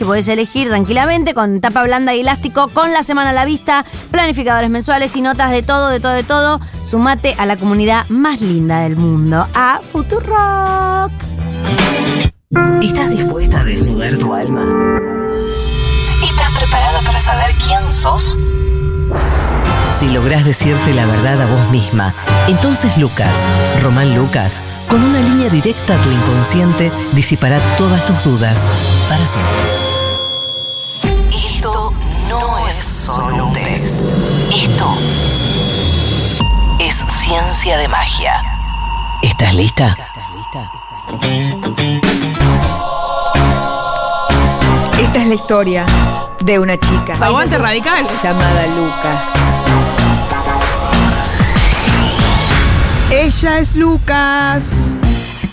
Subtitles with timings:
[0.00, 3.84] que podés elegir tranquilamente con tapa blanda y elástico, con la semana a la vista,
[4.10, 6.58] planificadores mensuales y notas de todo, de todo, de todo.
[6.86, 11.12] Sumate a la comunidad más linda del mundo, a Futurock.
[12.82, 14.62] ¿Estás dispuesta a desnudar tu alma?
[16.24, 18.38] ¿Estás preparada para saber quién sos?
[19.92, 22.14] Si lográs decirte la verdad a vos misma,
[22.48, 23.46] entonces Lucas,
[23.82, 28.72] Román Lucas, con una línea directa a tu inconsciente, disipará todas tus dudas
[29.10, 29.79] para siempre.
[37.78, 38.42] De magia.
[39.22, 39.96] ¿Estás lista?
[44.98, 45.86] Esta es la historia
[46.44, 48.06] de una chica Aguante radical.
[48.22, 49.24] llamada Lucas.
[53.10, 54.98] Ella es Lucas.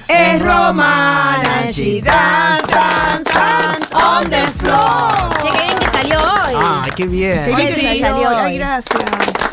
[0.07, 1.69] Es romana.
[1.71, 5.37] She dance, dance, dance on the floor.
[5.41, 6.53] Che, qué bien que salió hoy.
[6.59, 7.43] Ah, qué bien.
[7.45, 8.35] Qué bien que sí, salió salió hoy.
[8.35, 8.41] hoy.
[8.51, 9.03] Ay, gracias.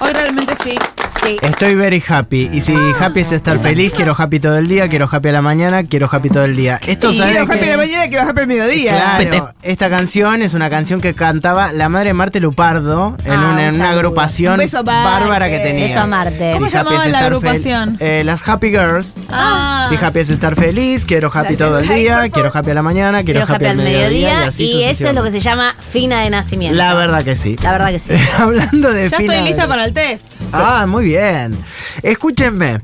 [0.04, 0.74] Hoy realmente sí.
[1.22, 1.36] Sí.
[1.40, 2.50] Estoy very happy.
[2.52, 5.40] Y si happy es estar feliz, quiero happy todo el día, quiero happy a la
[5.42, 6.78] mañana, quiero happy todo el día.
[6.86, 9.16] Esto Y quiero happy en la mañana, quiero happy al mediodía.
[9.18, 13.36] Claro, esta canción es una canción que cantaba la madre de Marte Lupardo en, Ah,
[13.38, 13.98] una, un en una saludo.
[14.00, 15.86] agrupación Un a bárbara que tenía.
[15.86, 16.50] Beso a Marte.
[16.52, 17.96] ¿Cómo Si happy llamaba es la agrupación?
[18.00, 19.14] Eh, las Happy Girls.
[19.30, 19.86] Ah.
[19.88, 23.22] Si happy es estar feliz, quiero happy todo el día, quiero happy a la mañana,
[23.24, 26.28] quiero, Quiero happy al mediodía y, así eso es lo que se llama fina de
[26.28, 26.76] nacimiento.
[26.76, 27.56] La verdad que sí.
[27.62, 28.12] La verdad que sí.
[28.38, 30.34] Hablando de Ya fina estoy de- lista para el test.
[30.52, 31.56] Ah, muy bien.
[32.02, 32.82] Escúchenme.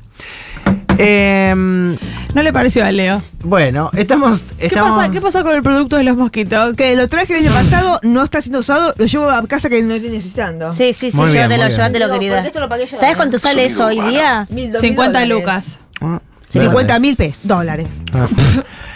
[0.98, 1.96] Em,
[2.34, 3.22] No le pareció a Leo.
[3.42, 4.44] bueno, estamos.
[4.58, 6.76] ¿Qué estamos pasa, ¿Qué pasa con el producto de los mosquitos?
[6.76, 9.82] Que lo traje el año pasado, no está siendo usado, lo llevo a casa que
[9.82, 10.72] no estoy necesitando.
[10.72, 12.10] Sí, sí, sí, Muy bien, muy bien.
[12.10, 12.34] querida.
[12.36, 14.46] porque esto lo pagué yo, ¿Sabes cuánto sale eso hoy día?
[14.50, 15.28] Mil, dos mil 50 dólares.
[15.28, 15.80] lucas.
[16.00, 17.00] Ah, 50 dólares.
[17.00, 17.88] mil pesos, dólares.
[18.12, 18.28] Ah.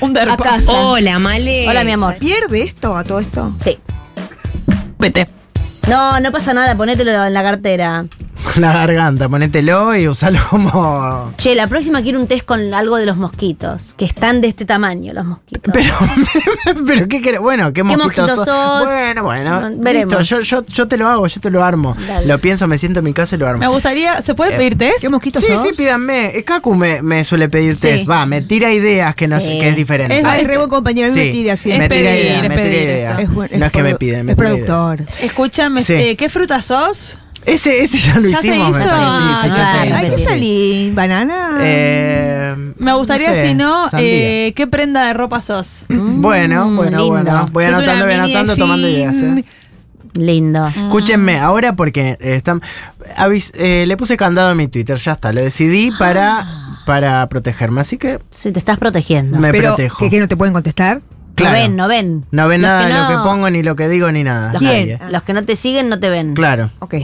[0.01, 0.37] Un A derpa.
[0.37, 0.73] casa.
[0.73, 1.69] Hola, Male.
[1.69, 2.17] Hola, mi amor.
[2.19, 3.53] ¿Pierde esto a todo esto?
[3.63, 3.79] Sí.
[4.99, 5.27] Vete.
[5.89, 8.07] No, no pasa nada, ponételo en la cartera.
[8.61, 11.33] La garganta, ponételo y usalo como.
[11.39, 14.65] Che, la próxima quiero un test con algo de los mosquitos, que están de este
[14.65, 15.73] tamaño los mosquitos.
[15.75, 15.93] Pero,
[16.87, 17.41] pero ¿qué querés?
[17.41, 18.45] Bueno, ¿qué, ¿Qué mosquitos mosquitos sos?
[18.47, 18.85] sos?
[18.85, 19.71] Bueno, bueno.
[19.71, 20.19] No, veremos.
[20.19, 21.97] Listo, yo, yo, yo te lo hago, yo te lo armo.
[22.07, 22.27] Dale.
[22.27, 23.59] Lo pienso, me siento en mi casa y lo armo.
[23.61, 24.23] Me gustaría.
[24.23, 25.01] ¿Se puede pedir test?
[25.01, 25.63] ¿Qué mosquito Sí, sos?
[25.63, 26.37] sí, pídanme.
[26.37, 27.89] Eh, Kaku me, me suele pedir Sí.
[27.89, 28.09] test.
[28.09, 29.59] Va, me tira ideas que, no sé- Sí.
[29.59, 30.19] que es diferente.
[30.19, 31.71] Es- Ah, es re buen compañero, a mí me tira así.
[31.71, 33.21] me Es tira pedir, ideas, es me tira pedir ideas.
[33.21, 33.29] Es
[33.59, 35.01] no es que me piden, me Es productor.
[35.21, 35.95] Escúchame, Sí.
[35.95, 37.19] eh, ¿qué fruta sos?
[37.47, 38.89] Ese, ese ya lo ¿Ya se hicimos, me hizo?
[38.89, 39.19] parece.
[39.19, 40.25] Sí, sí, ya Ah, se hizo, Ay, ¿qué sí.
[40.25, 40.93] salí?
[40.95, 41.59] ¿Banana?
[41.61, 45.85] Eh, Me gustaría, sé, si no, eh, ¿qué prenda de ropa sos?
[45.89, 47.07] Bueno, Mm, bueno, lindo.
[47.13, 47.47] bueno.
[47.53, 49.17] Voy ¿Sos anotando, voy anotando, tomando ideas.
[49.17, 49.45] eh.
[50.17, 50.67] Lindo.
[50.69, 52.63] Escúchenme, ahora porque eh, están,
[53.17, 56.47] avis- eh, le puse candado a mi Twitter, ya está, lo decidí para,
[56.87, 59.39] para protegerme, así que Sí, te estás protegiendo.
[59.41, 59.99] me Pero, protejo.
[59.99, 61.03] ¿que, que no te pueden contestar?
[61.35, 61.57] Claro.
[61.57, 62.25] No ven, no ven.
[62.31, 64.53] No ven Los nada de lo que pongo, ni lo que digo, ni nada.
[64.53, 65.01] Los, nadie.
[65.11, 66.35] los que no te siguen no te ven.
[66.35, 66.71] Claro.
[66.79, 66.95] Ok.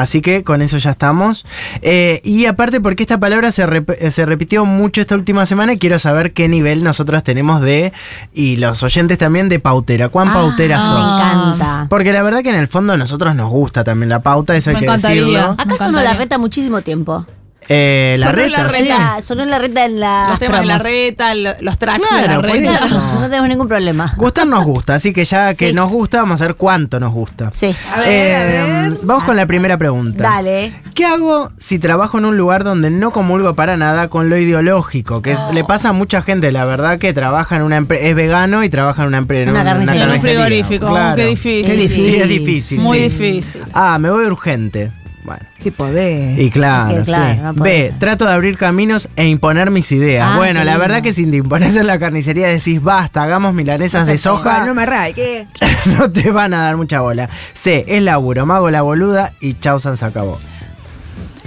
[0.00, 1.46] Así que con eso ya estamos.
[1.82, 5.78] Eh, y aparte porque esta palabra se, rep- se repitió mucho esta última semana y
[5.78, 7.92] quiero saber qué nivel nosotros tenemos de,
[8.34, 10.08] y los oyentes también, de pautera.
[10.08, 11.20] ¿Cuán Ah, pautera Me sos?
[11.20, 11.86] encanta.
[11.88, 14.70] Porque la verdad que en el fondo a nosotros nos gusta también la pauta, eso
[14.70, 15.22] hay Me que encantaría.
[15.22, 15.40] decirlo.
[15.56, 16.02] Me Acá encantaría.
[16.12, 17.24] la reta muchísimo tiempo.
[17.72, 18.82] Eh, la Sonó reta, la sí.
[18.82, 18.98] reta.
[18.98, 20.26] La- sonó la reta en la.
[20.30, 22.80] Los temas de la reta, lo- los tracks de la Claro, reta.
[23.14, 24.12] No tenemos ningún problema.
[24.16, 25.72] Gustar nos gusta, así que ya que Sí.
[25.72, 27.50] nos gusta, vamos a ver cuánto nos gusta.
[27.52, 27.74] Sí.
[27.94, 28.44] A ver, Eh, a
[28.88, 28.98] ver.
[29.02, 30.24] Vamos con la primera pregunta.
[30.24, 30.72] Dale.
[30.94, 35.22] ¿Qué hago si trabajo en un lugar donde no comulgo para nada con lo ideológico?
[35.22, 38.14] Que es- le pasa a mucha gente, la verdad, que trabaja en una empresa, es
[38.16, 39.50] vegano y trabaja en una empresa.
[39.50, 40.04] Una carnicería.
[40.04, 40.92] En un frigorífico.
[41.14, 41.66] Qué difícil.
[41.66, 42.04] Qué difícil.
[42.08, 42.80] Y es difícil.
[42.80, 43.02] Muy sí.
[43.04, 43.62] difícil.
[43.72, 44.90] Ah, me voy urgente.
[45.22, 45.42] Bueno.
[45.58, 46.38] Sí, podés.
[46.38, 47.40] Y claro, Sí, claro, sí.
[47.42, 47.98] no puede B, ser.
[47.98, 50.30] trato de abrir caminos e imponer mis ideas.
[50.32, 50.80] Ah, bueno, la lindo.
[50.80, 54.64] verdad que sin te imponerse en la carnicería decís, basta, hagamos milanesas de soja.
[54.64, 55.46] No me array, ¿qué?
[55.98, 57.28] no te van a dar mucha bola.
[57.52, 60.38] C, es laburo, me hago la boluda y chau, San se acabó.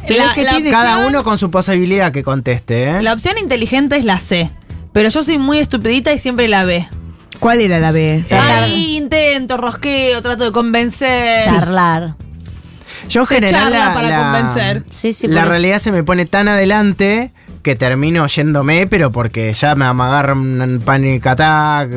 [0.07, 3.01] La, que la tiene- Cada opción- uno con su posibilidad que conteste, ¿eh?
[3.01, 4.51] La opción inteligente es la C.
[4.91, 6.87] Pero yo soy muy estupidita y siempre la B.
[7.39, 8.23] ¿Cuál era la B?
[8.27, 11.43] Tratar- Ahí intento, rosqueo, trato de convencer.
[11.45, 12.15] Charlar.
[13.09, 14.83] Yo en Se general la, para la- convencer.
[14.89, 19.75] Sí, sí, la realidad se me pone tan adelante que termino yéndome, pero porque ya
[19.75, 21.91] me agarra un panic attack.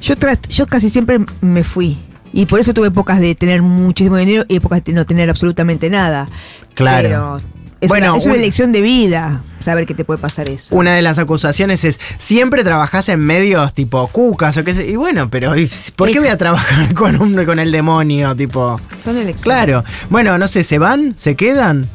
[0.00, 0.14] Yo,
[0.48, 1.96] yo casi siempre me fui.
[2.32, 5.88] Y por eso tuve épocas de tener muchísimo dinero y épocas de no tener absolutamente
[5.88, 6.26] nada.
[6.74, 7.08] Claro.
[7.08, 7.40] Pero
[7.80, 10.74] es, Bueno, una, es una un- elección de vida saber que te puede pasar eso.
[10.76, 14.86] Una de las acusaciones es, siempre trabajás en medios tipo cucas o qué sé.
[14.86, 16.22] Y bueno, pero ¿y ¿por qué Eso.
[16.22, 18.34] voy a trabajar con, un, con el demonio?
[18.36, 19.42] Tipo, Son elecciones.
[19.42, 19.84] claro.
[20.08, 21.14] Bueno, no sé, ¿se van?
[21.18, 21.88] ¿Se quedan?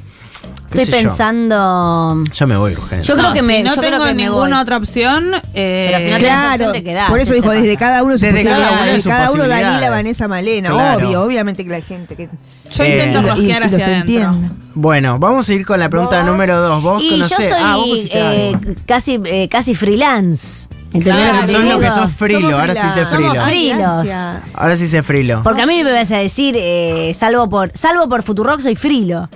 [0.79, 0.91] Estoy yo.
[0.91, 2.23] pensando.
[2.33, 3.05] Yo me voy urgente.
[3.05, 3.63] Yo creo No, que si me.
[3.63, 5.31] no yo creo tengo que ninguna otra opción.
[5.53, 8.13] eh, Pero si no tenés Claro, opción te quedás, por eso dijo, desde cada uno
[8.17, 9.89] Desde cada uno de cada uno Danila.
[9.89, 10.69] Vanessa, Malena.
[10.71, 11.07] Claro.
[11.07, 12.29] Obvio, obviamente que la gente que...
[12.71, 14.13] yo Eh, intento rosquear hacia adentro.
[14.15, 14.49] entiende.
[14.75, 16.25] Bueno, vamos a ir con la pregunta ¿Vos?
[16.25, 16.81] número dos.
[16.81, 17.49] Vos Y yo conocés.
[17.49, 18.71] soy ah, vos pusiste eh, algo.
[18.85, 20.67] casi, eh, casi freelance.
[20.93, 23.05] ¿Entendés Claro, Son lo que sos frilo, ahora sí freelance.
[23.15, 23.29] frilo.
[23.31, 23.77] Somos frilos.
[24.05, 24.29] Gracias.
[24.55, 25.41] Ahora sí sé frilo.
[25.41, 29.29] Porque a mí me vas a decir, eh, salvo por salvo por Futurock, soy frilo.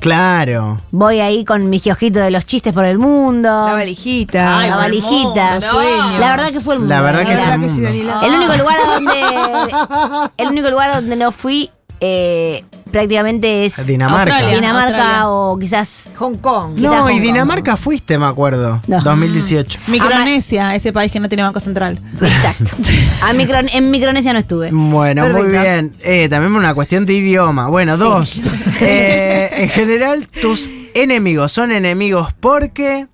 [0.00, 0.78] Claro.
[0.90, 3.48] Voy ahí con mi geojito de los chistes por el mundo.
[3.48, 4.58] La valijita.
[4.58, 5.50] Ay, la valijita.
[5.52, 6.18] mundo, sueño.
[6.20, 6.94] La verdad que fue el mundo.
[6.94, 8.20] La verdad que es el verdad que sí, mundo.
[8.22, 10.30] El único lugar donde.
[10.36, 14.34] El único lugar donde no fui eh, prácticamente es Dinamarca.
[14.36, 14.54] Australia.
[14.56, 15.28] Dinamarca Australia.
[15.28, 16.08] o quizás.
[16.16, 16.74] Hong Kong.
[16.74, 17.22] Quizás No, Hong y Kong.
[17.22, 18.80] Dinamarca fuiste, me acuerdo.
[18.86, 19.00] No.
[19.02, 19.80] 2018.
[19.86, 21.98] Micronesia, ese país que no tiene banco central.
[22.20, 22.72] Exacto.
[23.22, 24.70] A Micron- en Micronesia no estuve.
[24.72, 25.94] Bueno, muy bien.
[26.00, 27.68] Eh, también una cuestión de idioma.
[27.68, 28.40] Bueno, dos.
[28.80, 33.08] Eh, en general, tus enemigos son enemigos porque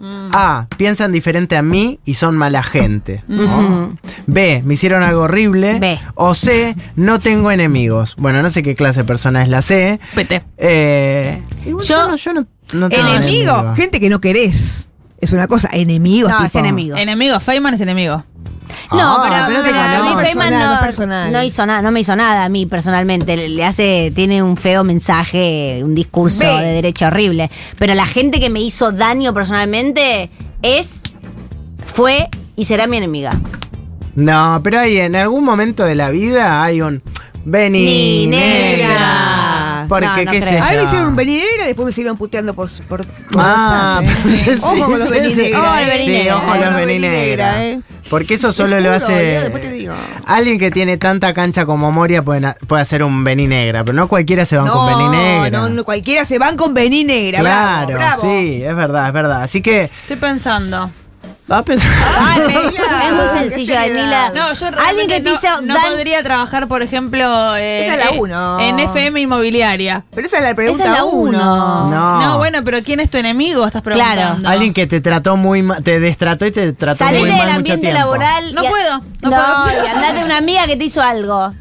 [0.00, 0.66] A.
[0.76, 3.24] Piensan diferente a mí y son mala gente.
[3.28, 3.96] Ujú.
[4.26, 4.62] B.
[4.64, 5.78] Me hicieron algo horrible.
[5.78, 5.98] B.
[6.14, 6.76] O C.
[6.96, 8.14] No tengo enemigos.
[8.18, 9.98] Bueno, no sé qué clase de persona es la C.
[10.14, 10.42] PT.
[10.56, 13.76] Eh, Yo- yo, no, yo no, no tengo Enemigo, enemigos.
[13.76, 14.88] gente que no querés.
[15.20, 16.30] Es una cosa, enemigos.
[16.30, 16.96] No, tipo, es enemigo.
[16.96, 18.24] Enemigo, Feynman es enemigo.
[18.90, 21.32] No, Ah, pero, Personal, no, no personal.
[21.32, 23.36] no hizo nada, no me hizo nada a mí personalmente.
[23.36, 26.62] Le, le hace, tiene un feo mensaje, un discurso Ve.
[26.64, 27.50] de derecha horrible.
[27.78, 30.30] Pero la gente que me hizo daño personalmente
[30.62, 31.02] es,
[31.86, 33.38] fue y será mi enemiga.
[34.14, 37.02] No, pero hay en algún momento de la vida hay un
[37.44, 39.27] Vení Ni negra.
[39.88, 40.82] Porque No, no qué sé A mí me yo.
[40.84, 43.06] hicieron un venidera y después me siguieron puteando por, por, por
[43.42, 44.18] Ah, WhatsApp, ¿eh?
[44.22, 45.44] pues, sí, Ojo con los sí, vení sí.
[46.04, 47.52] Sí, ojo los Ojo, vení vení negra.
[47.52, 47.80] negra, ¿eh?
[48.10, 49.34] Porque eso solo lo hace.
[49.34, 49.94] yo después te digo.
[50.26, 54.08] Alguien que tiene tanta cancha como Moria puede, puede hacer un vení negra, pero no
[54.08, 55.50] cualquiera se van con vení negra.
[55.58, 57.40] no, no, cualquiera se van con vení negra.
[57.40, 58.22] claro, bravo, bravo.
[58.22, 59.42] sí, es verdad, es verdad.
[59.42, 60.90] Así que, Estoy pensando.
[61.50, 61.90] Va a pensar.
[61.90, 63.74] Claro, es muy sencillo.
[63.74, 64.32] Danila.
[64.34, 67.92] No, yo Alguien que te no, hizo no dan- podría trabajar, por ejemplo, eh, Esa
[67.94, 68.60] es la eh, uno.
[68.60, 70.04] en FM Inmobiliaria.
[70.14, 71.22] Pero esa es la pregunta Esa es la uno.
[71.38, 71.90] uno.
[71.90, 72.20] No.
[72.20, 72.38] No.
[72.38, 73.66] bueno, pero ¿quién es tu enemigo?
[73.66, 74.48] Estás preguntando.
[74.48, 77.50] Alguien que te trató muy mal, te destrató y te trató Salite muy del mal
[77.50, 77.98] ambiente tiempo.
[77.98, 78.54] laboral.
[78.54, 79.84] No a- puedo, no No, puedo.
[79.84, 81.52] y andate a una amiga que te hizo algo.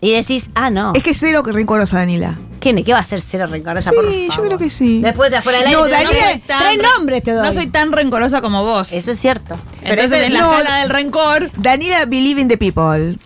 [0.00, 0.92] Y decís, ah, no.
[0.94, 2.34] Es que es cero que rencorosa, Danila.
[2.60, 4.46] ¿Qué, ¿Qué va a ser cero rencorosa, Sí, por yo favor?
[4.46, 5.00] creo que sí.
[5.00, 5.80] Después de afuera del aire.
[5.80, 7.46] No, Daniel, tres- tres nombres te doy.
[7.46, 8.92] No soy tan rencorosa como vos.
[8.92, 9.56] Eso es cierto.
[9.82, 13.16] Entonces, en la no, escala del rencor, Danila believe in the people.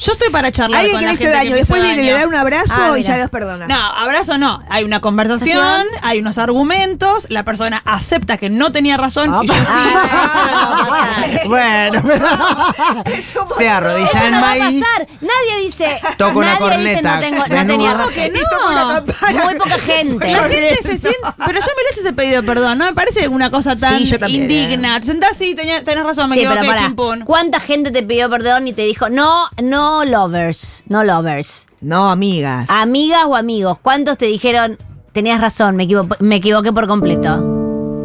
[0.00, 1.80] Yo estoy para charlar Alguien con que la le hizo gente daño, que me después
[1.80, 2.22] hizo viene y le daño.
[2.22, 3.08] da un abrazo Ah, y mira.
[3.08, 3.66] ya los perdona.
[3.66, 4.62] No, abrazo no.
[4.70, 9.54] Hay una conversación, hay unos argumentos, la persona acepta que no tenía razón y yo
[9.54, 9.60] sí.
[9.72, 11.48] Ah, eso.
[11.48, 12.02] Bueno,
[13.06, 14.84] Eso se arrodilla Eso en no va a maíz.
[14.84, 15.08] pasar.
[15.20, 16.00] Nadie dice.
[16.16, 18.32] Toca una nadie dice corneta, no, tengo, no tenía ¿Cómo que razón.
[18.32, 18.38] no?
[18.38, 19.44] Y toca una campana.
[19.44, 20.32] Muy poca gente.
[20.32, 21.18] La gente se siente.
[21.46, 21.66] Pero yo
[22.02, 22.78] merece ese pedido perdón.
[22.78, 24.98] No me parece una cosa tan Sí, yo también, indigna.
[25.00, 26.86] Te sentás y tenés, tenés razón, me Sí, pero equivoqué, pará.
[26.86, 27.20] chimpún.
[27.24, 31.66] ¿Cuánta gente te pidió perdón y te dijo, no, no lovers, no lovers?
[31.80, 32.66] No, amigas.
[32.68, 34.78] Amigas o amigos, ¿cuántos te dijeron,
[35.12, 37.56] tenías razón, me, equivo- me equivoqué por completo?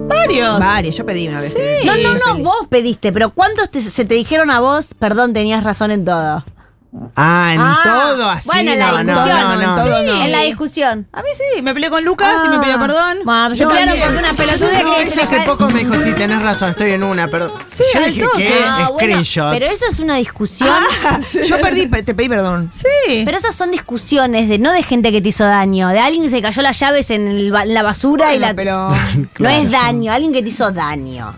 [0.08, 0.60] Varios.
[0.60, 1.56] Varios, yo pedí una vez.
[1.84, 5.64] No, no, no, vos pediste, pero ¿cuántos te- se te dijeron a vos, perdón, tenías
[5.64, 6.44] razón en todo?
[7.16, 8.48] Ah, en Ah, todo así.
[8.48, 9.62] bueno, en la no, no, discusión, no, no.
[9.62, 10.26] en todo Sí, no.
[10.26, 11.08] en la discusión.
[11.14, 13.18] A mí sí, me peleé con Lucas y me pidió perdón.
[13.26, 14.14] Bueno, se Yo pelearon también.
[14.16, 17.04] por una pelotudez No, que ella hace poco me dijo, sí, tenés razón, estoy en
[17.04, 18.38] una, pero yo al dije toque.
[18.48, 19.52] que Ah, bueno, screenshot.
[19.52, 20.70] pero eso es una discusión.
[20.72, 22.70] Ah, yo perdí, pe- te pedí perdón.
[22.72, 23.24] Sí.
[23.26, 26.30] Pero esas son discusiones de no de gente que te hizo daño, de alguien que
[26.30, 28.56] se cayó las llaves en, el en la basura y Bueno, la.
[28.56, 28.90] pero.
[29.16, 29.56] No Claro.
[29.58, 31.36] es daño, alguien que te hizo daño.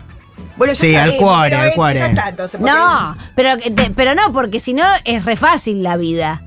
[0.58, 2.00] Bueno, Sí, al sabemos, cuore, al cuore.
[2.04, 5.96] entonces, porque- No, pero, que te- pero no, porque si no es re fácil la
[5.96, 6.42] vida.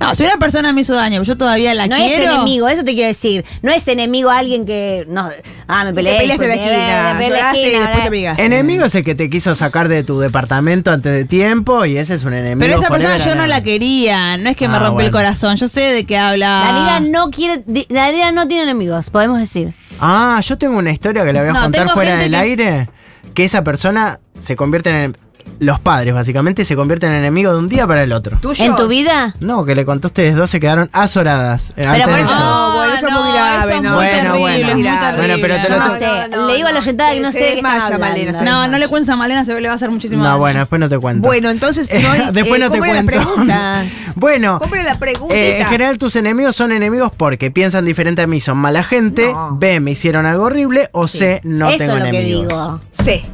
[0.00, 2.24] No, si una persona me hizo daño, yo todavía la No quiero.
[2.24, 3.44] es enemigo, eso te quiero decir.
[3.62, 5.04] No es enemigo alguien que.
[5.08, 5.28] No,
[5.68, 6.18] ah, me Te peleé.
[6.18, 7.14] peleaste en la esquina.
[7.16, 8.44] me la y esquina, después te.
[8.44, 12.14] Enemigo es el que te quiso sacar de tu departamento antes de tiempo y ese
[12.14, 12.58] es un enemigo.
[12.58, 14.36] Pero esa persona yo no la quería.
[14.36, 15.26] No es que me Ah, rompe el bueno.
[15.28, 15.54] corazón.
[15.54, 16.48] Yo sé de qué habla.
[16.48, 17.62] Danila no quiere.
[17.64, 19.74] di- Danila no tiene enemigos, podemos decir.
[20.00, 22.88] Ah, yo tengo una historia que la voy a No, contar fuera del que- aire.
[23.34, 25.16] Que esa persona se convierte en.
[25.60, 28.38] Los padres, básicamente, se convierten en enemigos de un día para el otro.
[28.58, 29.34] ¿En tu vida?
[29.40, 31.72] No, que le conté a ustedes dos, se quedaron azoradas.
[31.76, 32.38] eh, antes por de eso-.
[32.38, 33.88] No, bueno, eso es muy grave, eso es no.
[33.90, 34.68] muy Bueno, terrible, bueno.
[34.68, 36.06] es muy Bueno, pero te lo no to- sé.
[36.48, 38.88] Le digo a la oyentada que no sé de qué Desmaya, Malena, No, no le
[38.88, 40.38] cuentes a Malena, se le va a hacer muchísimo No, daño.
[40.40, 41.26] bueno, después no te cuento.
[41.26, 43.20] Bueno, entonces no hay, Después no te ¿cómo eran cuento.
[43.24, 43.92] las preguntas?
[44.16, 45.40] Bueno, ¿Cómo era la preguntita?
[45.40, 49.30] eh, en general tus enemigos son enemigos porque piensan diferente a mí, son mala gente.
[49.32, 49.56] No.
[49.56, 50.88] B, me hicieron algo horrible.
[50.92, 52.48] O C, no Eso tengo es lo que enemigos.
[52.48, 52.80] digo.
[53.04, 53.24] C.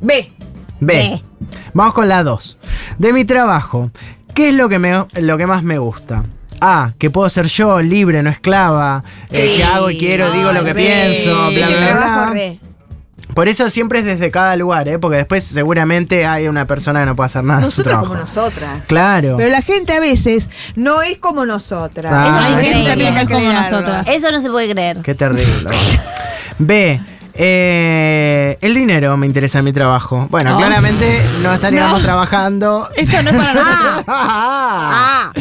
[0.00, 0.32] B.
[0.80, 0.94] B.
[0.94, 1.22] B.
[1.74, 2.58] Vamos con la 2.
[2.98, 3.90] De mi trabajo,
[4.34, 6.24] ¿qué es lo que, me, lo que más me gusta?
[6.60, 10.62] A, que puedo ser yo, libre, no esclava, eh, que hago y quiero, digo lo
[10.64, 10.82] que re.
[10.82, 12.32] pienso, bla, bla, bla, trabajo, bla.
[12.32, 12.60] re.
[13.34, 14.98] Por eso siempre es desde cada lugar, ¿eh?
[14.98, 18.08] porque después seguramente hay una persona que no puede hacer nada Nosotros trabajo.
[18.08, 18.84] como nosotras.
[18.88, 19.36] Claro.
[19.36, 22.12] Pero la gente a veces no es como nosotras.
[22.14, 24.08] Ah, Eso hay es como nosotras.
[24.08, 25.02] Eso no se puede creer.
[25.02, 25.70] Qué terrible.
[26.58, 27.00] B.
[27.42, 30.26] eh, el dinero me interesa en mi trabajo.
[30.30, 30.58] Bueno, Oh.
[30.58, 32.86] claramente no estaríamos trabajando.
[32.96, 34.04] Esto no es para nosotros.
[34.08, 35.32] Ah.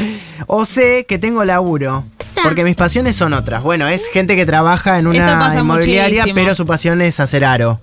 [0.48, 2.06] O sé que tengo laburo.
[2.41, 3.63] Porque mis pasiones son otras.
[3.63, 5.18] Bueno, es gente que trabaja en una
[5.58, 6.36] inmobiliaria, muchísimo.
[6.36, 7.82] pero su pasión es hacer aro.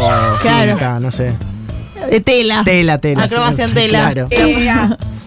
[0.00, 0.70] O Claro.
[0.70, 1.34] cinta, no sé.
[2.10, 2.62] De tela.
[2.64, 3.24] Tela, tela.
[3.24, 4.12] Acrobacia en sí, tela.
[4.12, 4.28] Claro.
[4.30, 4.68] Eh,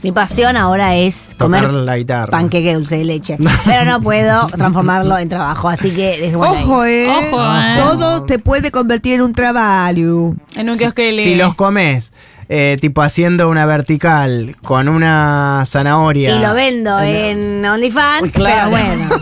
[0.03, 2.31] Mi pasión ahora es Tocar comer la guitarra.
[2.31, 3.37] panqueque dulce de leche.
[3.65, 6.55] Pero no puedo transformarlo en trabajo, así que es bueno.
[6.63, 7.07] Ojo, eh.
[7.07, 7.75] Ojo, eh.
[7.77, 9.91] Todo te puede convertir en un trabajo.
[10.55, 12.11] En un kiosco de Si los comes,
[12.49, 16.35] eh, tipo haciendo una vertical con una zanahoria.
[16.35, 18.71] Y lo vendo en OnlyFans, Claro.
[18.75, 19.09] pero bueno.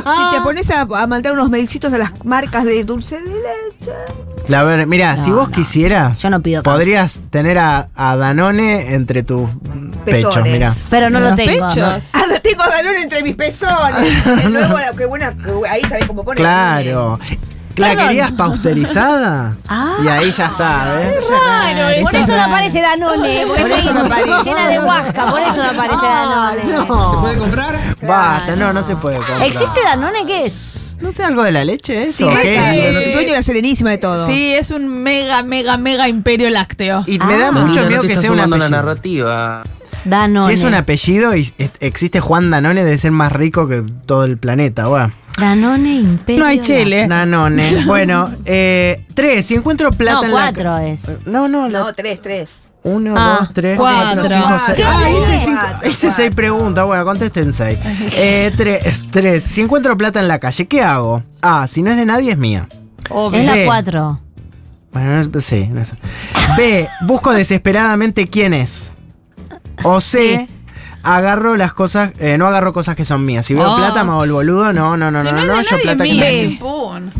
[0.00, 3.92] Si te pones a, a mandar unos mailcitos a las marcas de dulce de leche.
[4.50, 5.54] La ver, mira, si vos no.
[5.54, 6.76] quisieras, Yo no pido cambio.
[6.78, 9.48] podrías tener a, a Danone entre tus
[10.04, 10.72] pechos, mira.
[10.90, 11.68] Pero no lo Los tengo.
[11.68, 12.10] pechos.
[12.12, 14.08] Ah, tengo Danone entre mis pezones.
[14.98, 15.34] Qué buena,
[15.68, 16.36] ahí sabés cómo pone.
[16.36, 17.18] Claro.
[17.76, 18.08] ¿La Perdón.
[18.08, 19.56] querías pausterizada?
[19.72, 19.98] Ah.
[20.04, 21.16] y ahí ya está, ¿ves?
[21.26, 24.44] Claro, Por eso no aparece Danone, Por eso no aparece.
[24.50, 26.64] llena de huasca, por eso no aparece Danone.
[26.64, 27.10] No.
[27.14, 27.96] ¿Se puede comprar?
[28.02, 29.42] Basta, no, no se puede comprar.
[29.44, 30.96] ¿Existe Danone qué es?
[31.00, 32.16] No sé, algo de la leche, eso.
[32.18, 33.12] Sí, ¿o qué es?
[33.14, 34.26] dueño de la serenísima de todo.
[34.26, 37.04] Sí, es un mega, mega, mega imperio lácteo.
[37.06, 37.52] Y me da Ah.
[37.52, 38.82] mucho miedo no que sea un sumando la apellido.
[38.82, 39.62] narrativa.
[40.04, 40.52] Danone.
[40.52, 44.36] Si es un apellido y existe Juan Danone, debe ser más rico que todo el
[44.38, 45.12] planeta, bueno.
[45.40, 46.40] Danone Imperio.
[46.42, 47.06] No hay chele.
[47.08, 47.84] Danone.
[47.86, 51.18] Bueno, eh, tres, si encuentro plata No, en la cuatro es.
[51.26, 52.68] No, no, la- No, tres, tres.
[52.82, 54.22] Uno, Ah, dos, tres, cuatro.
[54.22, 54.86] cuatro, cinco, seis.
[54.86, 56.86] Ah, hice, cinco, hice seis preguntas.
[56.86, 57.78] Bueno, contesten seis.
[58.16, 59.42] Eh, tres, tres.
[59.44, 61.22] Si encuentro plata en la calle, ¿qué hago?
[61.42, 62.68] A, si no es de nadie, es mía.
[63.32, 64.20] Es la cuatro.
[64.92, 65.94] Bueno, no es- sí, no es-
[66.56, 68.94] B, busco desesperadamente quién es.
[69.82, 70.48] O C,
[71.02, 73.46] agarro las cosas, eh, no agarro cosas que son mías.
[73.46, 73.76] Si veo Oh.
[73.76, 74.72] plata, me hago el boludo.
[74.72, 77.12] No, no, no, Si no, no, es no, yo nadie, plata que mira, me- chimpún.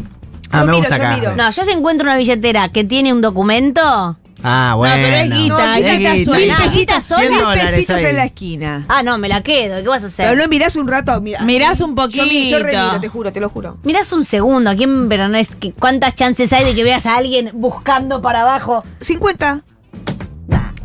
[0.53, 1.17] Ah, Yo me miro, gusta yo acá.
[1.17, 1.37] miro.
[1.37, 4.17] No, yo si encuentro una billetera que tiene un documento.
[4.43, 4.95] Ah, bueno.
[4.97, 6.25] pero es guita, No, guita es guita.
[6.33, 6.57] suena.
[6.57, 7.29] Mil pesitos Cien sola.
[7.29, 8.05] Mil dólares pesitos ahí.
[8.07, 8.85] en la esquina.
[8.89, 9.83] Ah, no, me la quedo.
[9.83, 10.29] ¿Qué vas a hacer?
[10.31, 11.21] Pero no mirás un rato.
[11.21, 12.59] Mira, Mirás un Yo, mi- yo poquito.
[12.79, 13.77] remiro, te juro, te lo juro.
[13.85, 17.17] Mirás un segundo, ¿quién pero no es que- cuántas chances hay de que veas a
[17.19, 18.83] alguien buscando para abajo?
[19.01, 19.63] 50.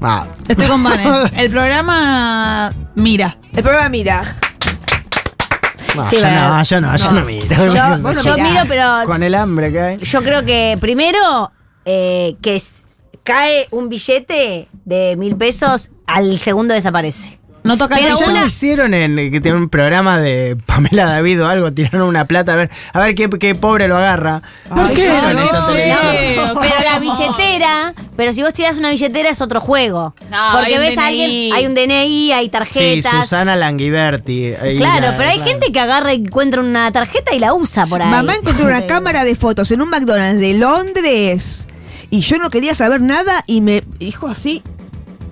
[0.02, 1.04] Ah, Estoy con Vane.
[1.38, 3.38] El programa Mira.
[3.54, 4.36] El programa mira.
[5.96, 7.46] no, Sí, yo no, yo no, yo no miro.
[7.48, 8.52] Yo, vos no yo mirás.
[8.52, 9.98] miro, pero Con el hambre que hay.
[9.98, 11.52] yo creo que primero
[11.86, 12.72] eh, que s-
[13.24, 17.40] cae un billete de mil pesos, al segundo desaparece.
[17.64, 18.20] No toca el Pero.
[18.20, 22.04] Ya una- lo hicieron en que tiene un programa de Pamela David o algo, tiraron
[22.08, 24.42] una plata a ver, a ver qué, qué pobre lo agarra.
[24.70, 26.54] Ay, no, en esta no, televisión.
[26.54, 26.60] no.
[26.62, 30.16] Pero la billetera, pero si vos tirás una billetera es otro juego.
[30.32, 33.12] No, hay Porque un ves a alguien, hay un DNI, hay Sí, tarjetas.
[33.24, 34.54] Susana Languiberti.
[34.54, 35.52] ahí Claro, la- pero hay claro.
[35.52, 38.10] gente que agarra y encuentra una tarjeta y la usa por ahí.
[38.10, 38.88] Mamá encontró una Sí.
[38.88, 41.68] cámara de fotos en un McDonald's de Londres
[42.10, 44.62] y yo no quería saber nada y me dijo así,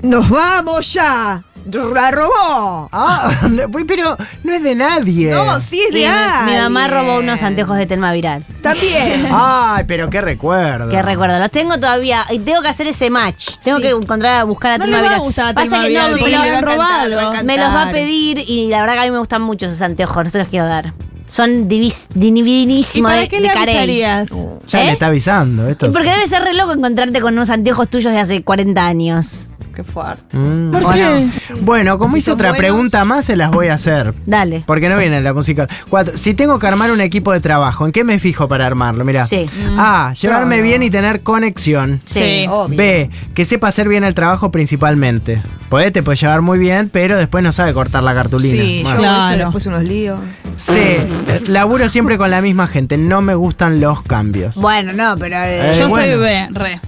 [0.01, 1.43] nos vamos ya.
[1.71, 2.89] La robó.
[2.91, 5.31] Ah, no, pero no es de nadie.
[5.31, 8.45] No, sí es Sí, de mi, mi mamá robó unos anteojos de Telma Viral.
[8.61, 9.27] También.
[9.31, 10.89] Ay, pero qué recuerdo.
[10.89, 13.49] Que recuerdo, los tengo todavía y tengo que hacer ese match.
[13.63, 13.83] Tengo Sí.
[13.83, 15.49] que encontrar, buscar a No Telma le a Viral.
[15.49, 17.43] a Pasa Telma que Viral, no, porque me, le lo- han robado.
[17.43, 19.81] me los va a pedir y la verdad que a mí me gustan mucho esos
[19.81, 20.93] anteojos, no se los quiero dar.
[21.25, 24.29] Son divis, ¿Y divinísimos para de, qué de le avisarías?
[24.67, 24.85] Ya ¿Eh?
[24.85, 25.87] me está avisando esto.
[25.87, 29.47] Y porque debe ser re loco encontrarte con unos anteojos tuyos de hace 40 años.
[29.75, 30.37] Qué fuerte.
[30.37, 30.71] Mm.
[30.71, 31.27] ¿Por qué?
[31.61, 32.57] Bueno, como Si hice otra buenos.
[32.59, 34.13] pregunta más, se las voy a hacer.
[34.25, 34.63] Dale.
[34.67, 35.67] Porque no viene en la musical.
[35.89, 36.15] Cuatro.
[36.17, 39.03] Si tengo que armar un equipo de trabajo, ¿en qué me fijo para armarlo?
[39.03, 39.25] Mira.
[39.25, 39.47] Sí.
[39.77, 40.13] A.
[40.13, 42.01] Llevarme bien y tener conexión.
[42.05, 42.45] Sí.
[42.49, 42.77] Obvio.
[42.77, 43.09] B.
[43.33, 45.41] Que sepa hacer bien el trabajo principalmente.
[45.69, 48.61] Puede, te puede llevar muy bien, pero después no sabe cortar la cartulina.
[48.63, 48.97] Sí, Bueno.
[48.97, 49.37] yo Claro.
[49.45, 50.19] después unos líos.
[50.57, 50.99] C.
[51.47, 52.97] Laburo siempre con la misma gente.
[52.97, 54.55] No me gustan los cambios.
[54.55, 55.35] Bueno, no, pero.
[55.37, 56.05] eh, Eh, Yo bueno.
[56.11, 56.79] soy B, re.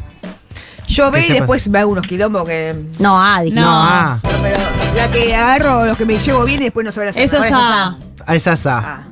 [0.87, 2.75] Yo ve y después me hago unos quilombos que.
[2.99, 3.59] no, ah, dije.
[3.59, 4.19] No, A.
[4.23, 4.57] Pero, pero
[4.95, 7.51] la que agarro, los que me llevo bien y después no saben hacer Eso es
[7.51, 7.97] nada.
[8.25, 8.35] A.
[8.35, 9.07] Esa es A.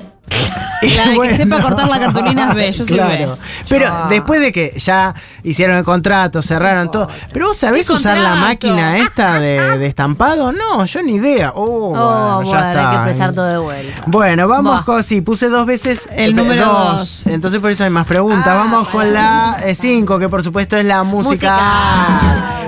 [0.95, 2.71] La de que sepa cortar la cartulina es B.
[2.71, 3.35] Yo soy Claro.
[3.35, 3.41] B.
[3.69, 4.07] Pero Ah.
[4.09, 5.13] después de que ya
[5.43, 7.07] hicieron el contrato, cerraron todo.
[7.31, 10.51] Pero vos sabés ¿Qué usar la máquina esta de, de estampado?
[10.51, 11.51] No, yo ni idea.
[11.55, 12.89] Oh, Oh, bueno, bueno, ya está.
[12.91, 14.03] hay que empezar todo de vuelta.
[14.07, 15.03] Bueno, vamos con.
[15.03, 16.07] Sí, puse dos veces.
[16.11, 17.27] El eh, número dos.
[17.27, 18.47] Entonces por eso hay más preguntas.
[18.47, 21.59] Ah, vamos con la 5, que por supuesto es la música.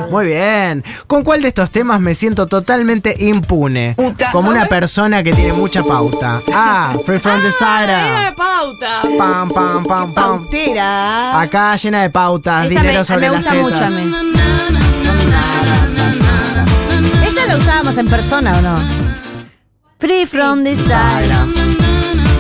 [0.10, 0.84] Muy bien.
[1.08, 3.96] ¿Con cuál de estos temas me siento totalmente impune?
[4.32, 6.42] Como una persona que tiene mucha pauta.
[6.54, 6.94] A.
[7.06, 8.26] Free from the Era Side.
[8.26, 9.02] de pauta.
[9.18, 10.40] Pam, pam, pam, pam.
[10.40, 11.42] Pautera.
[11.42, 14.14] Acá llena de pautas, Esta dinero me, sobre me las gusta mucho a mí.
[17.28, 18.76] ¿Esta la usábamos en persona o no?
[20.00, 21.55] Free from desire.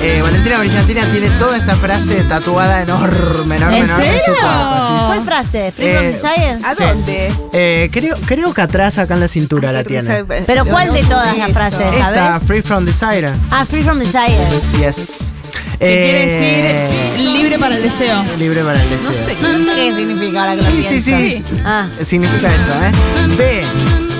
[0.01, 4.39] Eh, Valentina Brillantina tiene toda esta frase tatuada enorme, enorme, ¿En enorme en su serio?
[4.41, 4.87] cuerpo.
[4.87, 5.03] sí, sí.
[5.07, 5.71] ¿Cuál frase?
[5.71, 6.57] ¿Free from Eh, desire?
[6.63, 6.83] ¿A Sí.
[6.83, 7.31] dónde?
[7.53, 10.23] Eh, creo, creo que atrás, acá en la cintura la tiene.
[10.45, 12.43] Pero ¿cuál de todas las frases, Esta, sabes?
[12.47, 13.31] Free from Desire.
[13.49, 14.37] Ah, free from desire.
[14.79, 15.31] Yes.
[15.79, 18.23] Que quiere Eh, decir libre para el deseo.
[18.37, 19.35] Libre para el deseo.
[19.75, 21.37] ¿Qué significa ahora que Sí, sí, pienso?
[21.47, 21.61] sí.
[21.65, 21.87] Ah.
[22.01, 23.35] Significa eso, ¿eh?
[23.37, 23.63] B.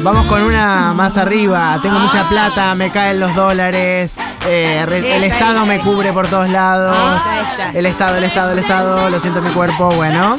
[0.05, 1.79] Vamos con una más arriba.
[1.81, 4.15] Tengo mucha plata, me caen los dólares.
[4.47, 6.95] eh, re- el Esta, Estado esta, me cubre por todos lados.
[6.95, 7.71] Ah.
[7.73, 9.09] El Estado, el Estado, el Estado.
[9.09, 9.89] Lo siento en mi cuerpo.
[9.95, 10.35] Bueno.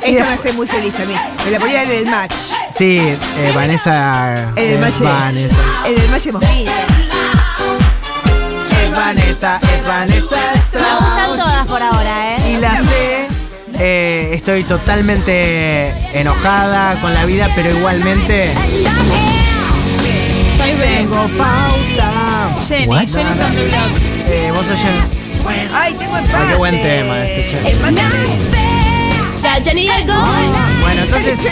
[0.00, 1.14] Esta me hace muy feliz a mí.
[1.44, 2.32] Me la ponía en el match.
[2.72, 4.52] Sí, eh, Vanessa.
[4.54, 5.00] En el es match.
[5.00, 5.56] Vanessa.
[5.84, 6.70] En el match hemos visto.
[8.80, 10.36] Es Vanessa, es Vanessa.
[10.72, 12.58] Me gustan todas por ahora, Y ¿eh?
[12.60, 13.27] la C,
[13.78, 18.52] eh, estoy totalmente enojada con la vida, pero igualmente
[20.56, 20.86] Soy B.
[20.86, 22.56] tengo pauta.
[22.66, 23.06] Jenny, What?
[23.06, 24.28] Jenny from the block.
[24.28, 25.18] Eh, vos sos Jen-
[25.72, 26.36] Ay, tengo empate.
[26.36, 28.77] Ah, qué buen tema este, che.
[30.80, 31.46] Bueno, entonces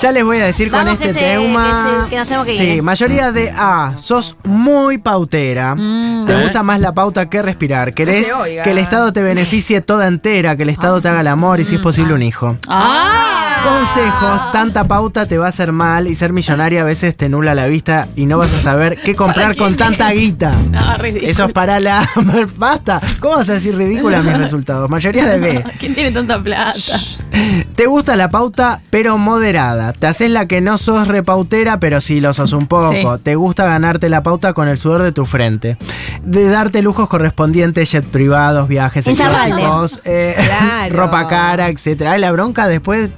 [0.00, 1.66] ya les voy a decir con este que se- tema.
[1.66, 2.82] que se- que nos tenemos que sí, ir.
[2.82, 5.74] mayoría de A, sos muy pautera.
[5.74, 6.26] Mm.
[6.26, 7.94] Te gusta más la pauta que respirar.
[7.94, 8.64] Querés Que te oigan.
[8.64, 11.64] que el Estado te beneficie toda entera, que el Estado te haga el amor y
[11.64, 12.56] si es posible un hijo.
[12.68, 13.25] Ah.
[13.64, 17.54] Consejos, tanta pauta te va a hacer mal y ser millonaria a veces te nula
[17.54, 20.52] la vista y no vas a saber qué comprar con tanta guita.
[20.76, 21.30] No, ridículo.
[21.30, 22.06] Eso es para la...
[22.56, 23.00] Basta.
[23.20, 24.90] ¿Cómo vas a decir ridícula mis resultados?
[24.90, 25.64] Mayoría de B.
[25.78, 26.74] ¿Quién tiene tanta plata?
[27.74, 29.92] Te gusta la pauta, pero moderada.
[29.92, 32.92] Te haces la que no sos repautera, pero sí lo sos un poco.
[32.92, 33.22] Sí.
[33.22, 35.76] Te gusta ganarte la pauta con el sudor de tu frente.
[36.22, 40.96] De darte lujos correspondientes, jet privados, viajes exóticos, eh, Claro.
[40.96, 42.12] ropa cara, etcétera.
[42.12, 43.10] Ay, la bronca después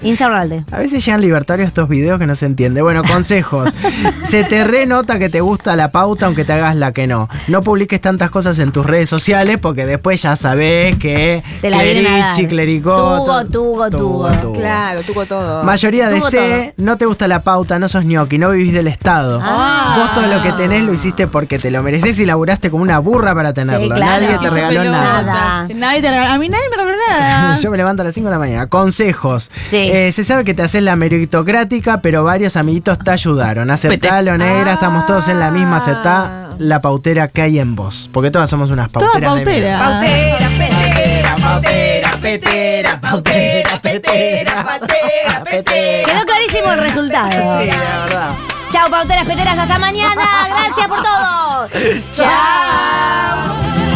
[0.70, 2.82] A veces llegan libertarios estos videos que no se entiende.
[2.82, 3.70] Bueno, consejos.
[4.24, 7.28] se te renota que te gusta la pauta aunque te hagas la que no.
[7.48, 11.78] No publiques tantas cosas en tus redes sociales porque después ya sabés que Te la
[11.78, 13.44] clerichi, clericoto.
[13.46, 14.52] Tugo, tugo, tugo.
[14.52, 15.64] Claro, tuvo todo.
[15.64, 18.88] Mayoría de Tuvo C, no te gusta la pauta, no sos ñoqui, no vivís del
[18.88, 19.40] Estado.
[19.42, 19.96] Ah.
[19.98, 22.98] Vos todo lo que tenés lo hiciste porque te lo mereces y laburaste como una
[22.98, 23.94] burra para tenerlo.
[23.94, 24.26] claro.
[24.26, 24.84] Nadie te regaló.
[24.84, 25.68] Nada.
[25.74, 26.30] Nadie te regaló.
[26.30, 27.56] A mí nadie me regaló nada.
[27.60, 28.66] Yo me levanto a las 5 de la mañana.
[28.66, 29.50] Consejos.
[29.60, 29.76] Sí.
[29.76, 33.70] Eh, se sabe que te haces la meritocrática, pero varios amiguitos te ayudaron.
[33.70, 34.72] Aceptalo, negra.
[34.72, 35.76] Estamos todos en la misma.
[35.76, 38.10] Aceptá la pautera que hay en vos.
[38.12, 39.36] Porque todas somos unas Toda pauteras.
[39.36, 39.78] de pautera.
[39.78, 46.04] Pautera, petera, pautera, petera, pautera, petera, patera, petera.
[46.04, 47.30] Quedó clarísimo el resultado.
[47.30, 48.30] Sí, la verdad.
[48.72, 49.56] Chao, pauteras peteras.
[49.56, 50.48] Hasta mañana.
[50.48, 51.68] Gracias por todo.
[52.12, 53.87] Chao.